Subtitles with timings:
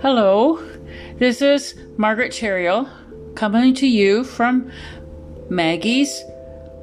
[0.00, 0.62] Hello,
[1.18, 2.88] this is Margaret Terriel
[3.34, 4.70] coming to you from
[5.48, 6.22] Maggie's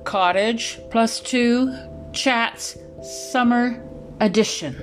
[0.04, 1.74] Cottage Plus Two
[2.12, 2.78] Chats
[3.32, 3.82] Summer
[4.20, 4.76] Edition.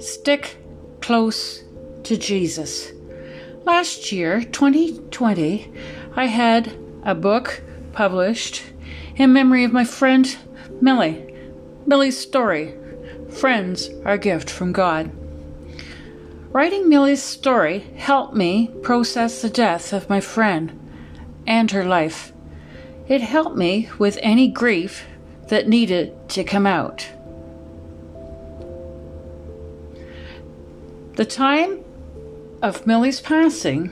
[0.00, 0.58] Stick
[1.00, 1.64] close
[2.02, 2.92] to Jesus.
[3.64, 5.72] Last year, 2020,
[6.14, 7.62] I had a book
[7.94, 8.64] published
[9.16, 10.36] in memory of my friend
[10.84, 11.34] Millie.
[11.86, 12.74] Millie's story
[13.30, 15.10] Friends are a gift from God.
[16.50, 20.78] Writing Millie's story helped me process the death of my friend
[21.46, 22.34] and her life.
[23.08, 25.06] It helped me with any grief
[25.48, 27.08] that needed to come out.
[31.14, 31.82] The time
[32.60, 33.88] of Millie's passing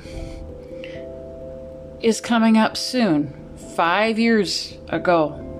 [2.02, 3.32] is coming up soon,
[3.74, 5.51] five years ago.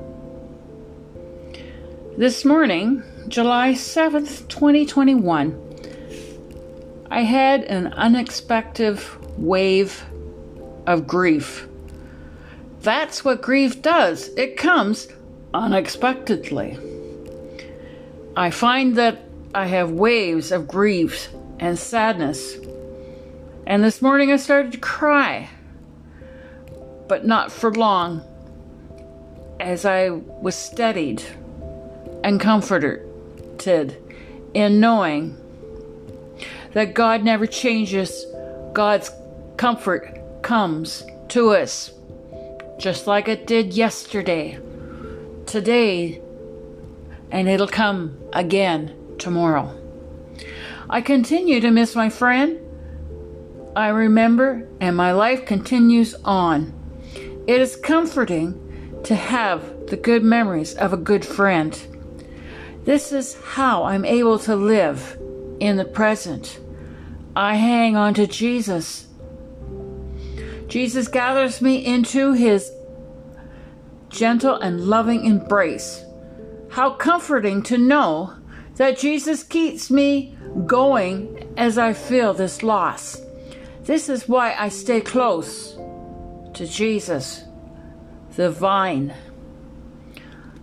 [2.18, 9.00] This morning, July 7th, 2021, I had an unexpected
[9.38, 10.04] wave
[10.86, 11.66] of grief.
[12.82, 15.08] That's what grief does, it comes
[15.54, 16.78] unexpectedly.
[18.36, 19.22] I find that
[19.54, 22.58] I have waves of grief and sadness.
[23.66, 25.48] And this morning I started to cry,
[27.08, 28.20] but not for long,
[29.58, 31.22] as I was steadied
[32.24, 33.08] and comforted
[34.54, 35.36] in knowing
[36.72, 38.26] that God never changes.
[38.72, 39.10] God's
[39.56, 41.92] comfort comes to us
[42.78, 44.58] just like it did yesterday,
[45.46, 46.20] today,
[47.30, 49.78] and it'll come again tomorrow.
[50.90, 52.58] I continue to miss my friend.
[53.76, 56.74] I remember, and my life continues on.
[57.46, 61.80] It is comforting to have the good memories of a good friend.
[62.84, 65.18] This is how I'm able to live
[65.60, 66.58] in the present.
[67.36, 69.06] I hang on to Jesus.
[70.66, 72.70] Jesus gathers me into his
[74.08, 76.04] gentle and loving embrace.
[76.70, 78.34] How comforting to know
[78.76, 83.20] that Jesus keeps me going as I feel this loss.
[83.84, 85.76] This is why I stay close
[86.54, 87.44] to Jesus,
[88.36, 89.14] the vine,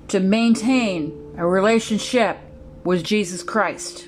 [0.10, 2.38] to maintain a relationship
[2.84, 4.08] with Jesus Christ.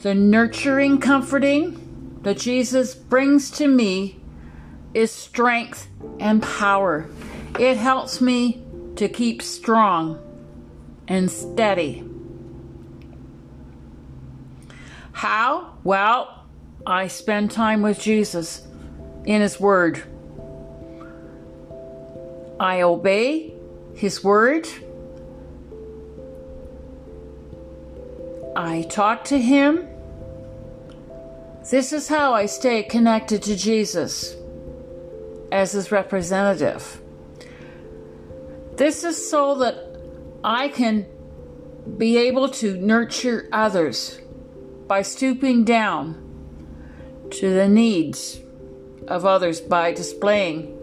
[0.00, 4.20] The nurturing, comforting that Jesus brings to me
[4.92, 5.88] is strength
[6.20, 7.08] and power.
[7.58, 8.62] It helps me
[8.96, 10.18] to keep strong
[11.08, 12.04] and steady.
[15.12, 15.74] How?
[15.84, 16.44] Well,
[16.86, 18.66] I spend time with Jesus
[19.24, 20.02] in His Word.
[22.60, 23.54] I obey
[23.94, 24.68] His Word.
[28.56, 29.88] I talk to Him.
[31.70, 34.36] This is how I stay connected to Jesus
[35.50, 37.00] as His representative.
[38.76, 39.76] This is so that
[40.42, 41.06] I can
[41.96, 44.20] be able to nurture others
[44.86, 46.20] by stooping down
[47.30, 48.40] to the needs
[49.08, 50.78] of others by displaying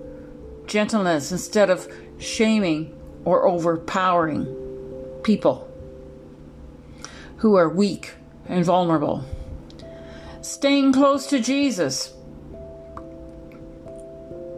[0.66, 4.46] gentleness instead of shaming or overpowering
[5.24, 5.68] people
[7.38, 8.14] who are weak
[8.48, 9.24] and vulnerable.
[10.42, 12.14] Staying close to Jesus.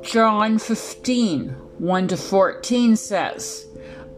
[0.02, 3.66] John 15 1 to 14 says,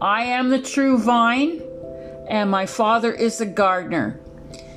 [0.00, 1.62] I am the true vine,
[2.28, 4.20] and my Father is the gardener.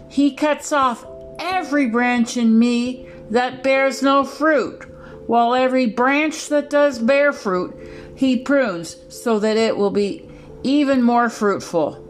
[0.07, 1.05] He cuts off
[1.37, 4.85] every branch in me that bears no fruit,
[5.27, 10.29] while every branch that does bear fruit, he prunes so that it will be
[10.61, 12.05] even more fruitful.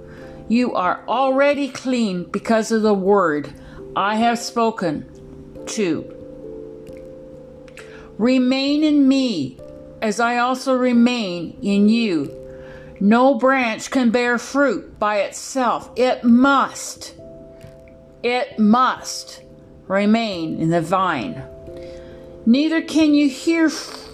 [0.47, 3.53] You are already clean because of the word
[3.95, 5.05] I have spoken
[5.67, 6.11] to.
[8.17, 9.59] Remain in me
[10.01, 12.35] as I also remain in you.
[12.99, 15.91] No branch can bear fruit by itself.
[15.95, 17.13] It must
[18.23, 19.43] it must
[19.87, 21.43] remain in the vine.
[22.47, 24.07] Neither can you hear f-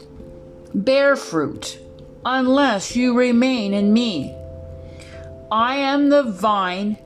[0.74, 1.80] bear fruit
[2.25, 4.36] unless you remain in me.
[5.51, 6.98] I am the vine,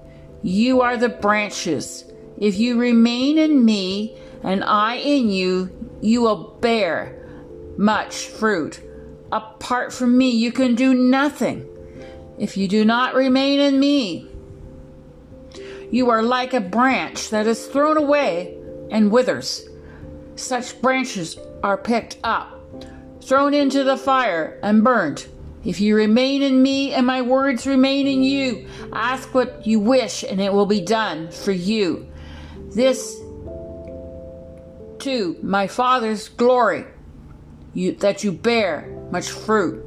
[0.41, 2.05] you are the branches.
[2.37, 7.27] If you remain in me and I in you, you will bear
[7.77, 8.81] much fruit.
[9.31, 11.67] Apart from me, you can do nothing.
[12.37, 14.27] If you do not remain in me,
[15.91, 18.57] you are like a branch that is thrown away
[18.89, 19.67] and withers.
[20.35, 22.58] Such branches are picked up,
[23.29, 25.29] thrown into the fire, and burnt.
[25.63, 30.23] If you remain in me and my words remain in you, ask what you wish
[30.23, 32.11] and it will be done for you.
[32.73, 33.15] This,
[34.97, 36.85] too, my Father's glory,
[37.75, 39.85] you, that you bear much fruit,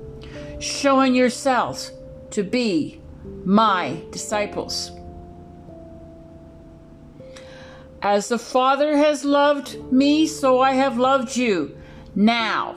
[0.61, 1.91] showing yourselves
[2.31, 3.01] to be
[3.45, 4.93] my disciples.
[8.03, 11.77] As the Father has loved me, so I have loved you.
[12.15, 12.77] Now,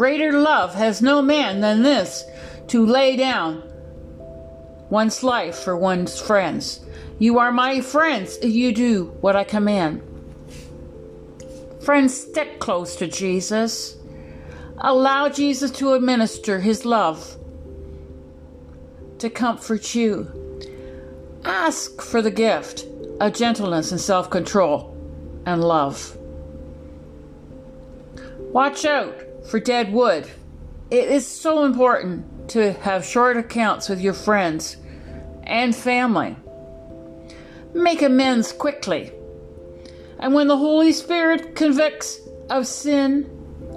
[0.00, 2.24] Greater love has no man than this
[2.68, 3.62] to lay down
[4.88, 6.80] one's life for one's friends.
[7.18, 10.00] You are my friends if you do what I command.
[11.82, 13.98] Friends, stick close to Jesus.
[14.78, 17.36] Allow Jesus to administer his love
[19.18, 20.30] to comfort you.
[21.44, 22.86] Ask for the gift
[23.20, 24.96] of gentleness and self control
[25.44, 26.16] and love.
[28.38, 30.28] Watch out for dead wood.
[30.90, 34.76] It is so important to have short accounts with your friends
[35.44, 36.36] and family.
[37.72, 39.12] Make amends quickly.
[40.18, 43.30] And when the Holy Spirit convicts of sin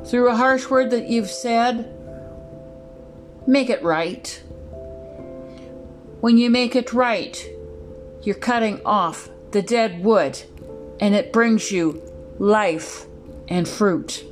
[0.05, 1.89] through a harsh word that you've said,
[3.47, 4.41] make it right.
[6.21, 7.47] When you make it right,
[8.23, 10.41] you're cutting off the dead wood
[10.99, 12.01] and it brings you
[12.39, 13.05] life
[13.47, 14.25] and fruit.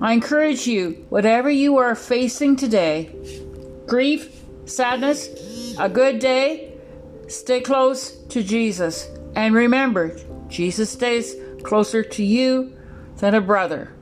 [0.00, 3.14] I encourage you, whatever you are facing today
[3.86, 5.28] grief, sadness,
[5.78, 6.72] a good day
[7.28, 9.08] stay close to Jesus.
[9.34, 10.16] And remember,
[10.48, 12.72] Jesus stays closer to you
[13.18, 13.92] than a brother.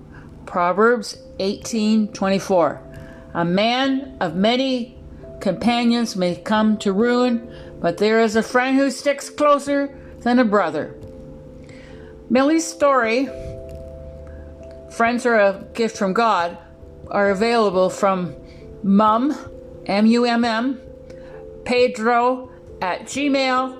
[0.46, 2.80] Proverbs 18:24.
[3.34, 4.98] A man of many
[5.40, 7.48] companions may come to ruin,
[7.80, 10.94] but there is a friend who sticks closer than a brother.
[12.30, 13.28] Millie's story
[14.90, 16.56] Friends Are a Gift from God
[17.10, 18.34] are available from
[18.82, 19.36] mum,
[19.86, 20.80] M U M M,
[21.64, 22.50] Pedro
[22.80, 23.78] at gmail.com.